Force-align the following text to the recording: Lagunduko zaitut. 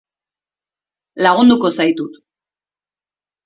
Lagunduko 1.25 1.73
zaitut. 1.79 2.19